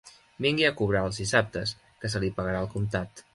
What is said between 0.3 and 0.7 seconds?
Vingui